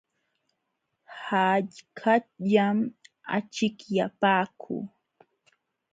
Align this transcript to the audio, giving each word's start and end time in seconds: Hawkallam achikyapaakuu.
Hawkallam 1.25 2.77
achikyapaakuu. 3.35 4.83